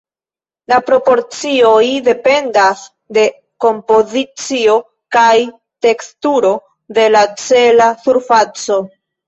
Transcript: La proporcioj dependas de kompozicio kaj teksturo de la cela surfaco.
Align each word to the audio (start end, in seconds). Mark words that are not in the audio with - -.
La 0.71 0.77
proporcioj 0.85 1.89
dependas 2.07 2.81
de 3.19 3.27
kompozicio 3.67 4.79
kaj 5.19 5.37
teksturo 5.89 6.57
de 6.99 7.09
la 7.19 7.25
cela 7.47 7.95
surfaco. 8.05 8.83